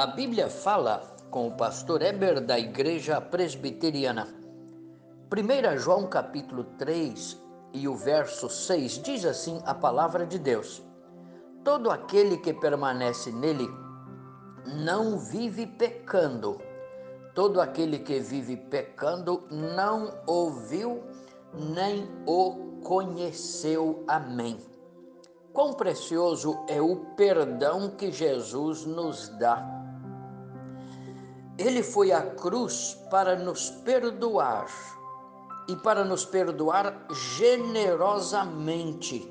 A 0.00 0.06
Bíblia 0.06 0.48
fala 0.48 1.14
com 1.30 1.46
o 1.46 1.52
pastor 1.52 2.00
Eber 2.00 2.40
da 2.40 2.58
Igreja 2.58 3.20
Presbiteriana. 3.20 4.28
1 5.30 5.76
João 5.76 6.06
capítulo 6.06 6.64
3 6.78 7.38
e 7.74 7.86
o 7.86 7.94
verso 7.94 8.48
6 8.48 9.02
diz 9.02 9.26
assim 9.26 9.60
a 9.66 9.74
palavra 9.74 10.24
de 10.24 10.38
Deus: 10.38 10.82
Todo 11.62 11.90
aquele 11.90 12.38
que 12.38 12.54
permanece 12.54 13.30
nele 13.30 13.68
não 14.64 15.18
vive 15.18 15.66
pecando. 15.66 16.58
Todo 17.34 17.60
aquele 17.60 17.98
que 17.98 18.20
vive 18.20 18.56
pecando 18.56 19.46
não 19.50 20.14
ouviu 20.26 21.02
nem 21.52 22.08
o 22.26 22.80
conheceu. 22.82 24.02
Amém. 24.08 24.58
Quão 25.52 25.74
precioso 25.74 26.64
é 26.68 26.80
o 26.80 26.96
perdão 27.16 27.90
que 27.90 28.10
Jesus 28.10 28.86
nos 28.86 29.28
dá 29.36 29.79
ele 31.60 31.82
foi 31.82 32.10
à 32.10 32.22
cruz 32.22 32.98
para 33.10 33.36
nos 33.36 33.68
perdoar 33.68 34.66
e 35.68 35.76
para 35.76 36.02
nos 36.04 36.24
perdoar 36.24 37.06
generosamente, 37.12 39.30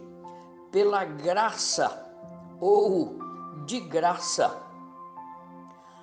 pela 0.71 1.03
graça 1.03 2.05
ou 2.61 3.17
de 3.65 3.79
graça. 3.79 4.55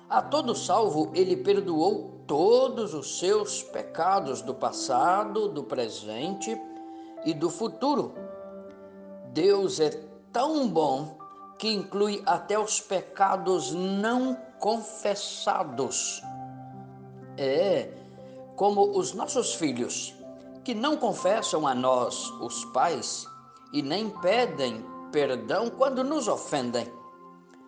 A 0.09 0.21
todo 0.21 0.53
salvo, 0.53 1.11
ele 1.15 1.37
perdoou 1.37 2.23
todos 2.27 2.93
os 2.93 3.19
seus 3.19 3.63
pecados 3.63 4.41
do 4.41 4.53
passado, 4.53 5.47
do 5.47 5.63
presente 5.63 6.61
e 7.23 7.33
do 7.33 7.49
futuro. 7.49 8.13
Deus 9.31 9.79
é 9.79 9.91
tão 10.33 10.67
bom 10.67 11.17
que 11.57 11.73
inclui 11.73 12.21
até 12.25 12.57
os 12.59 12.79
pecados 12.79 13.71
não 13.71 14.37
confessados. 14.59 16.21
É 17.37 17.93
como 18.55 18.97
os 18.97 19.13
nossos 19.13 19.53
filhos, 19.53 20.15
que 20.63 20.73
não 20.73 20.97
confessam 20.97 21.67
a 21.67 21.75
nós, 21.75 22.29
os 22.41 22.65
pais, 22.65 23.25
e 23.71 23.81
nem 23.81 24.09
pedem 24.09 24.83
perdão 25.11 25.69
quando 25.69 26.03
nos 26.03 26.27
ofendem, 26.27 26.91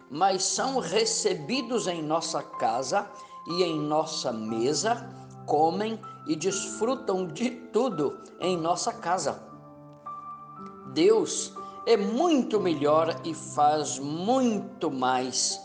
mas 0.10 0.44
são 0.44 0.80
recebidos 0.80 1.88
em 1.88 2.02
nossa 2.02 2.42
casa 2.42 3.08
e 3.48 3.64
em 3.64 3.80
nossa 3.80 4.32
mesa, 4.32 5.08
comem 5.46 6.00
e 6.28 6.36
desfrutam 6.36 7.28
de 7.28 7.52
tudo 7.72 8.20
em 8.40 8.58
nossa 8.58 8.92
casa. 8.92 9.42
Deus 10.94 11.54
é 11.90 11.98
muito 11.98 12.60
melhor 12.60 13.20
e 13.24 13.34
faz 13.34 13.98
muito 13.98 14.92
mais 14.92 15.60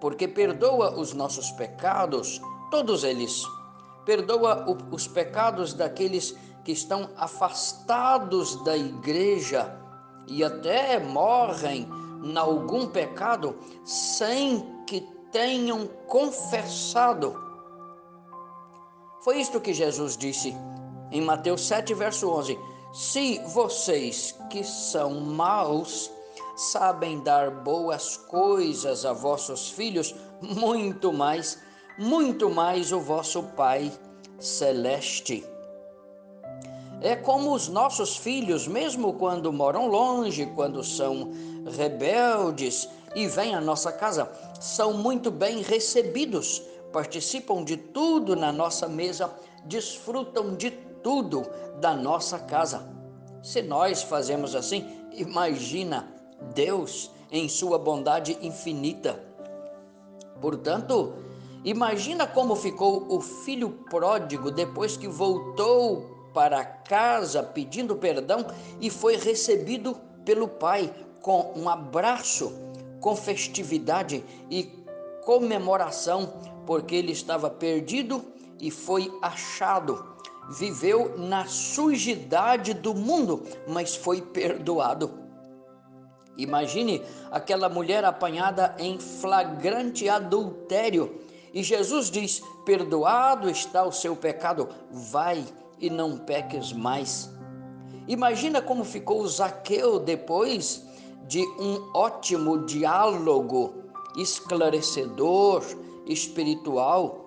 porque 0.00 0.26
perdoa 0.26 0.98
os 0.98 1.12
nossos 1.12 1.50
pecados, 1.50 2.40
todos 2.70 3.04
eles. 3.04 3.42
Perdoa 4.06 4.64
os 4.90 5.06
pecados 5.06 5.74
daqueles 5.74 6.34
que 6.64 6.72
estão 6.72 7.10
afastados 7.16 8.62
da 8.64 8.74
igreja 8.74 9.78
e 10.26 10.42
até 10.42 10.98
morrem 10.98 11.86
em 12.24 12.38
algum 12.38 12.86
pecado 12.86 13.54
sem 13.84 14.64
que 14.86 15.02
tenham 15.30 15.86
confessado. 16.06 17.38
Foi 19.22 19.38
isto 19.40 19.60
que 19.60 19.74
Jesus 19.74 20.16
disse 20.16 20.54
em 21.10 21.20
Mateus 21.20 21.66
7, 21.66 21.92
verso 21.92 22.30
11: 22.30 22.58
Se 22.92 23.38
vocês 23.46 24.34
que 24.50 24.64
são 24.64 25.20
maus 25.20 26.10
sabem 26.56 27.20
dar 27.20 27.50
boas 27.50 28.16
coisas 28.16 29.04
a 29.04 29.12
vossos 29.12 29.68
filhos, 29.70 30.14
muito 30.40 31.12
mais, 31.12 31.58
muito 31.98 32.48
mais 32.48 32.92
o 32.92 33.00
vosso 33.00 33.42
Pai 33.42 33.92
celeste. 34.38 35.44
É 37.02 37.14
como 37.14 37.52
os 37.52 37.68
nossos 37.68 38.16
filhos, 38.16 38.66
mesmo 38.66 39.12
quando 39.14 39.52
moram 39.52 39.86
longe, 39.86 40.46
quando 40.54 40.82
são 40.82 41.30
rebeldes 41.76 42.88
e 43.14 43.26
vêm 43.28 43.54
à 43.54 43.60
nossa 43.60 43.92
casa, 43.92 44.30
são 44.58 44.94
muito 44.94 45.30
bem 45.30 45.60
recebidos, 45.60 46.62
participam 46.92 47.62
de 47.62 47.76
tudo 47.76 48.34
na 48.34 48.50
nossa 48.50 48.88
mesa, 48.88 49.30
desfrutam 49.66 50.54
de 50.54 50.70
tudo 51.06 51.46
da 51.80 51.94
nossa 51.94 52.36
casa. 52.36 52.92
Se 53.40 53.62
nós 53.62 54.02
fazemos 54.02 54.56
assim, 54.56 55.06
imagina 55.12 56.12
Deus 56.52 57.12
em 57.30 57.48
sua 57.48 57.78
bondade 57.78 58.36
infinita. 58.42 59.24
Portanto, 60.40 61.14
imagina 61.64 62.26
como 62.26 62.56
ficou 62.56 63.06
o 63.08 63.20
filho 63.20 63.70
pródigo 63.88 64.50
depois 64.50 64.96
que 64.96 65.06
voltou 65.06 66.28
para 66.34 66.64
casa 66.64 67.40
pedindo 67.40 67.94
perdão 67.94 68.44
e 68.80 68.90
foi 68.90 69.16
recebido 69.16 69.96
pelo 70.24 70.48
pai 70.48 70.92
com 71.22 71.52
um 71.54 71.68
abraço, 71.68 72.52
com 73.00 73.14
festividade 73.14 74.24
e 74.50 74.64
comemoração, 75.24 76.32
porque 76.66 76.96
ele 76.96 77.12
estava 77.12 77.48
perdido 77.48 78.24
e 78.58 78.72
foi 78.72 79.16
achado. 79.22 80.16
Viveu 80.48 81.18
na 81.18 81.46
sujidade 81.46 82.72
do 82.72 82.94
mundo, 82.94 83.42
mas 83.66 83.96
foi 83.96 84.22
perdoado. 84.22 85.10
Imagine 86.36 87.02
aquela 87.30 87.68
mulher 87.68 88.04
apanhada 88.04 88.74
em 88.78 88.98
flagrante 88.98 90.08
adultério 90.08 91.20
e 91.56 91.62
Jesus 91.62 92.10
diz: 92.10 92.42
Perdoado 92.66 93.48
está 93.48 93.82
o 93.82 93.90
seu 93.90 94.14
pecado, 94.14 94.68
vai 94.90 95.42
e 95.80 95.88
não 95.88 96.18
peques 96.18 96.70
mais. 96.70 97.30
Imagina 98.06 98.60
como 98.60 98.84
ficou 98.84 99.26
Zaqueu 99.26 99.98
depois 99.98 100.86
de 101.26 101.40
um 101.58 101.90
ótimo 101.94 102.66
diálogo 102.66 103.72
esclarecedor, 104.18 105.64
espiritual 106.04 107.24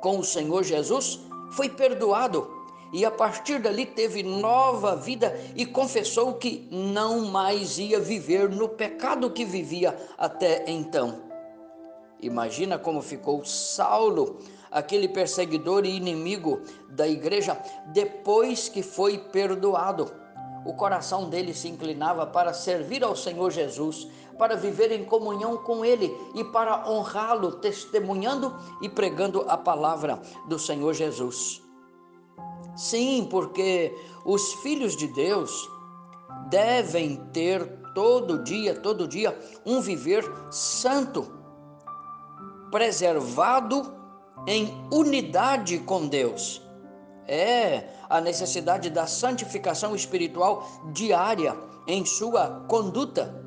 com 0.00 0.20
o 0.20 0.24
Senhor 0.24 0.62
Jesus, 0.62 1.18
foi 1.50 1.68
perdoado 1.68 2.60
e 2.92 3.04
a 3.04 3.10
partir 3.10 3.60
dali 3.60 3.86
teve 3.86 4.22
nova 4.22 4.96
vida 4.96 5.38
e 5.54 5.64
confessou 5.64 6.34
que 6.34 6.68
não 6.70 7.26
mais 7.26 7.78
ia 7.78 8.00
viver 8.00 8.48
no 8.48 8.68
pecado 8.68 9.30
que 9.30 9.44
vivia 9.44 9.96
até 10.18 10.64
então. 10.68 11.22
Imagina 12.20 12.78
como 12.78 13.00
ficou 13.00 13.44
Saulo, 13.44 14.38
aquele 14.70 15.08
perseguidor 15.08 15.84
e 15.84 15.96
inimigo 15.96 16.60
da 16.88 17.08
igreja, 17.08 17.56
depois 17.92 18.68
que 18.68 18.82
foi 18.82 19.18
perdoado. 19.18 20.12
O 20.64 20.74
coração 20.74 21.28
dele 21.28 21.54
se 21.54 21.68
inclinava 21.68 22.26
para 22.26 22.52
servir 22.52 23.02
ao 23.02 23.16
Senhor 23.16 23.50
Jesus, 23.50 24.06
para 24.38 24.56
viver 24.56 24.92
em 24.92 25.04
comunhão 25.04 25.56
com 25.56 25.84
Ele 25.84 26.14
e 26.34 26.44
para 26.44 26.88
honrá-lo, 26.88 27.52
testemunhando 27.52 28.54
e 28.82 28.88
pregando 28.88 29.44
a 29.48 29.56
palavra 29.56 30.20
do 30.48 30.58
Senhor 30.58 30.92
Jesus. 30.94 31.62
Sim, 32.76 33.26
porque 33.30 33.94
os 34.24 34.54
filhos 34.54 34.96
de 34.96 35.06
Deus 35.08 35.68
devem 36.48 37.16
ter 37.32 37.80
todo 37.94 38.42
dia, 38.42 38.74
todo 38.74 39.08
dia, 39.08 39.38
um 39.66 39.80
viver 39.80 40.24
santo, 40.50 41.30
preservado 42.70 43.94
em 44.46 44.72
unidade 44.92 45.78
com 45.80 46.06
Deus. 46.06 46.62
É 47.32 47.84
a 48.08 48.20
necessidade 48.20 48.90
da 48.90 49.06
santificação 49.06 49.94
espiritual 49.94 50.68
diária 50.92 51.56
em 51.86 52.04
sua 52.04 52.64
conduta 52.66 53.40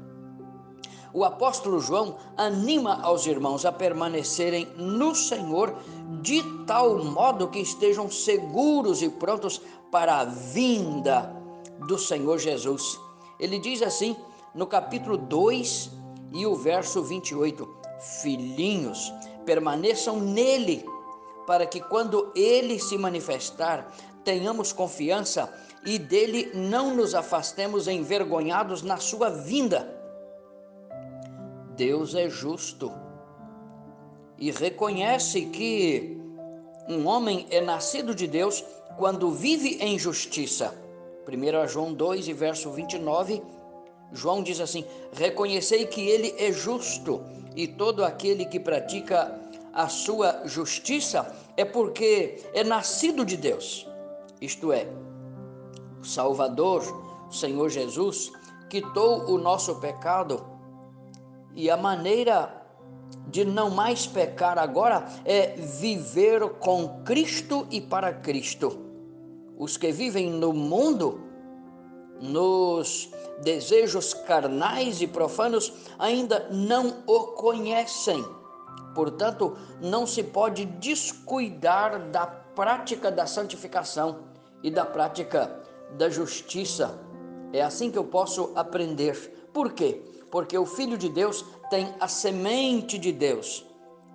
o 1.14 1.24
apóstolo 1.24 1.80
João 1.80 2.18
anima 2.36 3.00
aos 3.04 3.28
irmãos 3.28 3.66
a 3.66 3.72
permanecerem 3.72 4.68
no 4.76 5.14
Senhor 5.14 5.76
de 6.22 6.42
tal 6.66 7.04
modo 7.04 7.50
que 7.50 7.60
estejam 7.60 8.10
seguros 8.10 9.04
e 9.04 9.10
prontos 9.10 9.62
para 9.92 10.22
a 10.22 10.26
vinda 10.26 11.32
do 11.88 12.00
Senhor 12.00 12.40
Jesus. 12.40 13.00
Ele 13.40 13.60
diz 13.60 13.84
assim 13.84 14.16
no 14.56 14.66
capítulo 14.66 15.16
2 15.16 15.92
e 16.34 16.48
o 16.48 16.56
verso 16.56 17.04
28: 17.04 17.70
Filhinhos, 18.22 19.14
permaneçam 19.46 20.20
nele, 20.20 20.84
para 21.46 21.66
que 21.66 21.80
quando 21.80 22.32
ele 22.36 22.80
se 22.80 22.98
manifestar, 22.98 23.92
tenhamos 24.24 24.72
confiança 24.72 25.54
e 25.86 26.00
dele 26.00 26.52
não 26.54 26.96
nos 26.96 27.14
afastemos 27.14 27.88
envergonhados 27.88 28.82
na 28.82 28.98
sua 28.98 29.30
vinda. 29.30 29.94
Deus 31.76 32.16
é 32.16 32.30
justo 32.30 32.92
e 34.38 34.52
reconhece 34.52 35.46
que 35.48 36.18
um 36.88 37.08
homem 37.08 37.48
é 37.50 37.62
nascido 37.62 38.14
de 38.14 38.28
Deus 38.28 38.64
quando 38.98 39.32
vive 39.32 39.78
em 39.82 39.98
justiça. 39.98 40.78
1 41.28 41.68
João 41.68 41.94
2 41.94 42.28
e 42.28 42.34
verso 42.34 42.70
29, 42.72 43.42
João 44.12 44.44
diz 44.44 44.60
assim: 44.60 44.86
Reconhecei 45.14 45.86
que 45.88 46.02
ele 46.02 46.36
é 46.38 46.52
justo 46.52 47.24
e 47.56 47.68
todo 47.68 48.04
aquele 48.04 48.46
que 48.46 48.60
pratica 48.60 49.40
a 49.74 49.88
sua 49.88 50.44
justiça 50.46 51.36
é 51.58 51.66
porque 51.66 52.44
é 52.54 52.64
nascido 52.64 53.26
de 53.26 53.36
Deus. 53.36 53.88
Isto 54.40 54.72
é, 54.72 54.88
o 56.00 56.06
Salvador, 56.06 56.84
o 57.28 57.34
Senhor 57.34 57.70
Jesus, 57.70 58.32
quitou 58.70 59.30
o 59.30 59.38
nosso 59.38 59.76
pecado 59.80 60.46
e 61.56 61.70
a 61.70 61.78
maneira 61.78 62.62
de 63.28 63.46
não 63.46 63.70
mais 63.70 64.06
pecar 64.06 64.58
agora 64.58 65.08
é 65.26 65.56
viver 65.56 66.48
com 66.60 67.04
Cristo 67.04 67.68
e 67.72 67.82
para 67.82 68.14
Cristo. 68.14 68.80
Os 69.58 69.78
que 69.78 69.92
vivem 69.92 70.30
no 70.30 70.52
mundo, 70.52 71.22
nos 72.20 73.10
desejos 73.44 74.14
carnais 74.14 75.02
e 75.02 75.08
profanos, 75.08 75.74
ainda 75.98 76.48
não 76.52 77.04
o 77.08 77.28
conhecem. 77.34 78.24
Portanto, 78.94 79.58
não 79.82 80.06
se 80.06 80.24
pode 80.24 80.66
descuidar 80.66 82.00
da 82.10 82.28
prática 82.28 83.12
da 83.12 83.26
santificação 83.26 84.20
e 84.62 84.70
da 84.70 84.86
prática 84.86 85.60
da 85.98 86.10
justiça. 86.10 87.00
É 87.52 87.62
assim 87.62 87.92
que 87.92 87.98
eu 87.98 88.04
posso 88.04 88.52
aprender. 88.56 89.50
Por 89.54 89.74
quê? 89.74 90.02
Porque 90.32 90.58
o 90.58 90.66
Filho 90.66 90.98
de 90.98 91.10
Deus 91.10 91.46
tem 91.70 91.94
a 92.00 92.08
semente 92.08 92.98
de 92.98 93.12
Deus. 93.12 93.66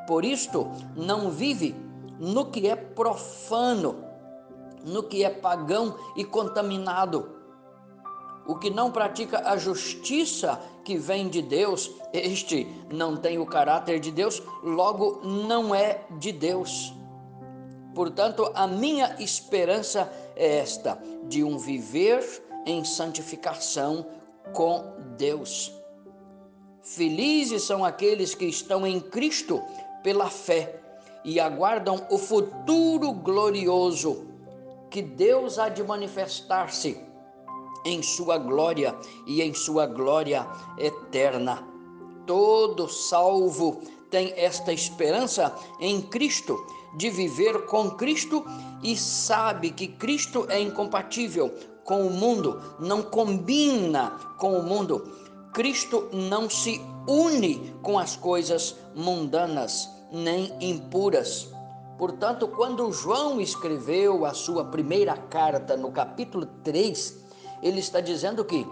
Por 0.07 0.25
isto, 0.25 0.67
não 0.97 1.31
vive 1.31 1.75
no 2.19 2.47
que 2.47 2.69
é 2.69 2.75
profano, 2.75 4.05
no 4.85 5.03
que 5.03 5.23
é 5.23 5.31
pagão 5.31 5.97
e 6.17 6.25
contaminado. 6.25 7.37
O 8.47 8.57
que 8.57 8.71
não 8.71 8.91
pratica 8.91 9.47
a 9.49 9.57
justiça 9.57 10.59
que 10.89 10.97
vem 10.97 11.29
de 11.29 11.43
Deus, 11.43 11.91
este 12.15 12.67
não 12.91 13.15
tem 13.15 13.39
o 13.39 13.45
caráter 13.45 14.01
de 14.01 14.11
Deus, 14.11 14.43
logo 14.63 15.21
não 15.23 15.75
é 15.75 16.01
de 16.13 16.33
Deus. 16.33 16.95
Portanto, 17.95 18.51
a 18.55 18.67
minha 18.67 19.15
esperança 19.21 20.11
é 20.35 20.61
esta: 20.61 20.99
de 21.25 21.45
um 21.45 21.59
viver 21.59 22.25
em 22.65 22.87
santificação 22.87 24.07
com 24.55 24.95
Deus. 25.19 25.71
Felizes 26.81 27.65
são 27.65 27.85
aqueles 27.85 28.35
que 28.35 28.47
estão 28.47 28.87
em 28.87 28.99
Cristo 28.99 29.63
pela 30.03 30.31
fé 30.31 30.81
e 31.23 31.39
aguardam 31.39 32.07
o 32.11 32.17
futuro 32.17 33.13
glorioso 33.13 34.25
que 34.89 35.03
Deus 35.03 35.59
há 35.59 35.69
de 35.69 35.85
manifestar-se 35.85 37.08
em 37.85 38.03
sua 38.03 38.39
glória 38.39 38.97
e 39.27 39.43
em 39.43 39.55
sua 39.55 39.87
glória 39.87 40.47
eterna. 40.77 41.67
Todo 42.27 42.89
salvo 42.89 43.81
tem 44.11 44.33
esta 44.37 44.73
esperança 44.73 45.55
em 45.81 46.01
Cristo, 46.01 46.65
de 46.97 47.11
viver 47.11 47.67
com 47.67 47.91
Cristo 47.91 48.45
e 48.83 48.97
sabe 48.97 49.71
que 49.71 49.89
Cristo 49.89 50.47
é 50.49 50.61
incompatível 50.61 51.53
com 51.85 52.07
o 52.07 52.11
mundo, 52.11 52.61
não 52.79 53.03
combina 53.03 54.11
com 54.39 54.59
o 54.59 54.63
mundo 54.63 55.29
Cristo 55.59 56.09
não 56.13 56.49
se 56.49 56.81
une 57.07 57.75
com 57.83 57.99
as 57.99 58.15
coisas 58.15 58.77
mundanas 58.95 59.89
nem 60.13 60.53
impuras. 60.61 61.49
Portanto, 61.99 62.47
quando 62.47 62.93
João 62.93 63.41
escreveu 63.41 64.25
a 64.25 64.33
sua 64.33 64.67
primeira 64.67 65.17
carta 65.17 65.77
no 65.77 65.91
capítulo 65.91 66.47
3, 66.63 67.28
ele 67.63 67.81
está 67.81 68.01
dizendo 68.01 68.45
que 68.45 68.67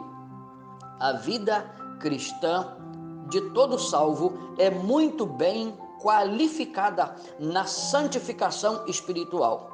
a 1.00 1.12
vida 1.12 1.62
cristã 2.00 2.76
de 3.28 3.40
todo 3.50 3.78
salvo 3.78 4.54
é 4.58 4.70
muito 4.70 5.26
bem 5.26 5.76
qualificada 6.00 7.16
na 7.38 7.64
santificação 7.64 8.84
espiritual. 8.86 9.70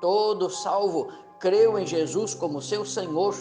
Todo 0.00 0.50
salvo 0.50 1.08
creu 1.38 1.78
em 1.78 1.86
Jesus 1.86 2.34
como 2.34 2.60
seu 2.60 2.84
Senhor 2.84 3.34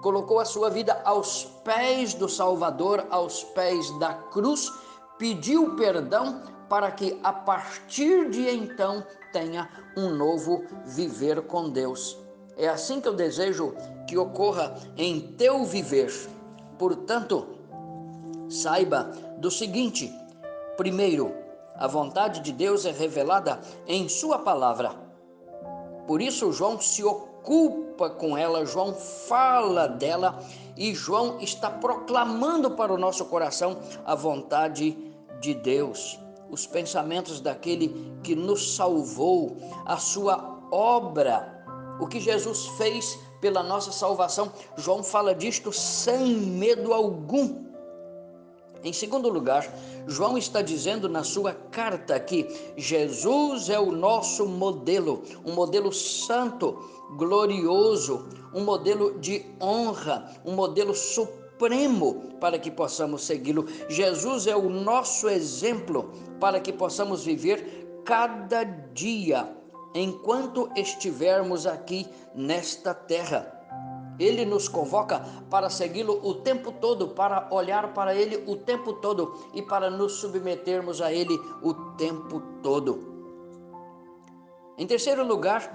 colocou 0.00 0.40
a 0.40 0.44
sua 0.44 0.70
vida 0.70 1.00
aos 1.04 1.44
pés 1.64 2.14
do 2.14 2.28
Salvador, 2.28 3.06
aos 3.10 3.44
pés 3.44 3.90
da 3.98 4.14
cruz, 4.14 4.72
pediu 5.18 5.76
perdão 5.76 6.42
para 6.68 6.90
que 6.90 7.18
a 7.22 7.32
partir 7.32 8.30
de 8.30 8.48
então 8.48 9.04
tenha 9.32 9.68
um 9.96 10.14
novo 10.14 10.64
viver 10.86 11.42
com 11.42 11.68
Deus. 11.68 12.16
É 12.56 12.68
assim 12.68 13.00
que 13.00 13.08
eu 13.08 13.14
desejo 13.14 13.74
que 14.06 14.18
ocorra 14.18 14.74
em 14.96 15.20
teu 15.20 15.64
viver. 15.64 16.12
Portanto, 16.78 17.46
saiba 18.48 19.04
do 19.38 19.50
seguinte: 19.50 20.12
primeiro, 20.76 21.32
a 21.76 21.86
vontade 21.86 22.40
de 22.40 22.52
Deus 22.52 22.84
é 22.84 22.90
revelada 22.90 23.60
em 23.86 24.08
Sua 24.08 24.38
palavra. 24.38 24.90
Por 26.06 26.20
isso, 26.20 26.52
João 26.52 26.80
se 26.80 27.04
ocupa 27.04 28.10
com 28.10 28.36
ela, 28.36 28.66
João 28.66 28.92
fala 28.92 29.86
dela 29.86 30.38
e 30.76 30.94
João 30.94 31.38
está 31.40 31.70
proclamando 31.70 32.72
para 32.72 32.92
o 32.92 32.98
nosso 32.98 33.24
coração 33.26 33.78
a 34.04 34.14
vontade 34.14 34.96
de 35.40 35.54
Deus, 35.54 36.18
os 36.50 36.66
pensamentos 36.66 37.40
daquele 37.40 38.12
que 38.22 38.34
nos 38.34 38.76
salvou, 38.76 39.56
a 39.86 39.96
sua 39.96 40.58
obra, 40.70 41.59
o 42.00 42.06
que 42.06 42.18
Jesus 42.18 42.66
fez 42.78 43.18
pela 43.40 43.62
nossa 43.62 43.92
salvação. 43.92 44.52
João 44.76 45.02
fala 45.02 45.34
disto 45.34 45.72
sem 45.72 46.36
medo 46.36 46.92
algum. 46.92 47.70
Em 48.82 48.92
segundo 48.94 49.28
lugar, 49.28 49.70
João 50.06 50.38
está 50.38 50.62
dizendo 50.62 51.06
na 51.08 51.22
sua 51.22 51.52
carta 51.52 52.18
que 52.18 52.72
Jesus 52.76 53.68
é 53.68 53.78
o 53.78 53.92
nosso 53.92 54.46
modelo, 54.46 55.22
um 55.44 55.52
modelo 55.52 55.92
santo, 55.92 56.78
glorioso, 57.16 58.26
um 58.54 58.64
modelo 58.64 59.18
de 59.18 59.44
honra, 59.60 60.34
um 60.46 60.54
modelo 60.54 60.94
supremo 60.94 62.36
para 62.40 62.58
que 62.58 62.70
possamos 62.70 63.22
segui-lo. 63.22 63.66
Jesus 63.88 64.46
é 64.46 64.56
o 64.56 64.70
nosso 64.70 65.28
exemplo 65.28 66.10
para 66.40 66.58
que 66.58 66.72
possamos 66.72 67.22
viver 67.22 68.02
cada 68.02 68.64
dia 68.64 69.59
enquanto 69.94 70.70
estivermos 70.76 71.66
aqui 71.66 72.06
nesta 72.34 72.94
terra. 72.94 73.56
Ele 74.18 74.44
nos 74.44 74.68
convoca 74.68 75.24
para 75.48 75.70
segui-lo 75.70 76.20
o 76.22 76.34
tempo 76.34 76.72
todo, 76.72 77.08
para 77.08 77.48
olhar 77.50 77.94
para 77.94 78.14
ele 78.14 78.44
o 78.46 78.54
tempo 78.56 78.92
todo 78.94 79.34
e 79.54 79.62
para 79.62 79.90
nos 79.90 80.14
submetermos 80.14 81.00
a 81.00 81.12
ele 81.12 81.40
o 81.62 81.72
tempo 81.96 82.42
todo. 82.62 83.08
Em 84.76 84.86
terceiro 84.86 85.26
lugar, 85.26 85.74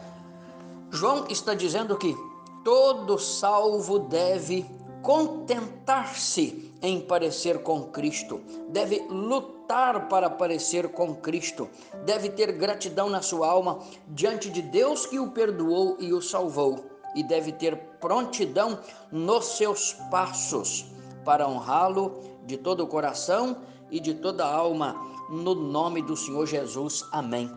João 0.91 1.25
está 1.29 1.53
dizendo 1.53 1.97
que 1.97 2.15
todo 2.63 3.17
salvo 3.17 3.99
deve 3.99 4.65
contentar-se 5.01 6.73
em 6.81 7.01
parecer 7.01 7.63
com 7.63 7.83
Cristo, 7.85 8.41
deve 8.69 8.99
lutar 9.09 9.54
para 10.01 10.29
parecer 10.29 10.89
com 10.89 11.15
Cristo, 11.15 11.69
deve 12.05 12.29
ter 12.29 12.51
gratidão 12.51 13.09
na 13.09 13.21
sua 13.21 13.47
alma 13.47 13.79
diante 14.07 14.49
de 14.49 14.61
Deus 14.61 15.05
que 15.05 15.19
o 15.19 15.31
perdoou 15.31 15.97
e 15.99 16.13
o 16.13 16.21
salvou 16.21 16.85
e 17.15 17.23
deve 17.23 17.51
ter 17.51 17.77
prontidão 17.99 18.79
nos 19.11 19.57
seus 19.57 19.93
passos 20.11 20.85
para 21.23 21.47
honrá-lo 21.47 22.21
de 22.45 22.57
todo 22.57 22.83
o 22.83 22.87
coração 22.87 23.57
e 23.89 23.99
de 23.99 24.13
toda 24.13 24.45
a 24.45 24.53
alma, 24.53 24.95
no 25.29 25.55
nome 25.55 26.01
do 26.01 26.15
Senhor 26.15 26.45
Jesus. 26.45 27.03
Amém. 27.11 27.51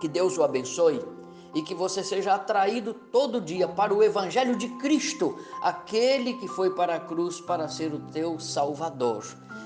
Que 0.00 0.08
Deus 0.08 0.38
o 0.38 0.44
abençoe 0.44 1.00
e 1.54 1.62
que 1.62 1.74
você 1.74 2.02
seja 2.02 2.34
atraído 2.34 2.94
todo 2.94 3.40
dia 3.40 3.66
para 3.66 3.94
o 3.94 4.02
Evangelho 4.02 4.56
de 4.56 4.68
Cristo, 4.78 5.38
aquele 5.62 6.34
que 6.34 6.48
foi 6.48 6.74
para 6.74 6.96
a 6.96 7.00
cruz 7.00 7.40
para 7.40 7.68
ser 7.68 7.92
o 7.92 8.00
teu 8.10 8.38
Salvador. 8.38 9.24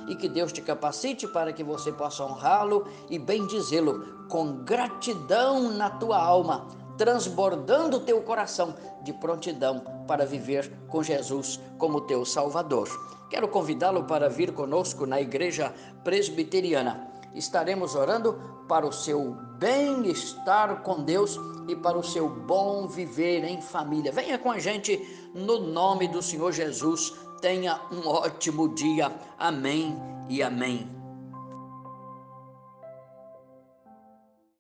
E 0.09 0.15
que 0.17 0.29
Deus 0.29 0.53
te 0.53 0.61
capacite 0.61 1.27
para 1.27 1.53
que 1.53 1.65
você 1.65 1.91
possa 1.91 2.25
honrá-lo 2.25 2.87
e 3.09 3.19
bendizê-lo 3.19 4.27
com 4.29 4.65
gratidão 4.65 5.71
na 5.71 5.89
tua 5.89 6.19
alma 6.23 6.67
transbordando 6.97 8.01
teu 8.01 8.23
coração 8.23 8.75
de 9.03 9.13
prontidão 9.13 9.81
para 10.07 10.25
viver 10.25 10.71
com 10.89 11.03
Jesus 11.03 11.61
como 11.79 12.03
teu 12.03 12.25
Salvador. 12.25 12.89
Quero 13.29 13.49
convidá-lo 13.49 14.05
para 14.05 14.29
vir 14.29 14.53
conosco 14.53 15.07
na 15.07 15.21
Igreja 15.21 15.75
Presbiteriana. 16.05 17.14
Estaremos 17.35 17.95
orando 17.95 18.39
para 18.69 18.87
o 18.87 18.93
seu 18.93 19.37
bem-estar 19.59 20.83
com 20.83 21.03
Deus 21.03 21.39
e 21.69 21.75
para 21.75 21.99
o 21.99 22.03
seu 22.03 22.29
bom 22.29 22.87
viver 22.87 23.45
em 23.45 23.61
família. 23.61 24.13
Venha 24.13 24.39
com 24.39 24.51
a 24.51 24.59
gente 24.59 25.31
no 25.35 25.61
nome 25.61 26.09
do 26.09 26.23
Senhor 26.23 26.53
Jesus. 26.53 27.15
Tenha 27.41 27.81
um 27.91 28.07
ótimo 28.09 28.75
dia. 28.75 29.13
Amém 29.39 29.97
e 30.29 30.43
amém. 30.43 30.94